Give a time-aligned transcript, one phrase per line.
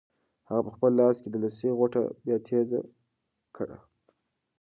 [0.49, 2.79] هغه په خپل لاس کې د لسي غوټه بیا تېزه
[3.55, 3.77] کړه.